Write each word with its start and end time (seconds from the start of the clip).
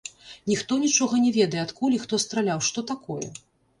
Ніхто 0.51 0.77
нічога 0.85 1.19
не 1.25 1.29
ведае, 1.37 1.59
адкуль 1.67 1.97
і 1.99 1.99
хто 2.07 2.21
страляў, 2.27 2.59
што 2.69 2.79
такое? 2.93 3.27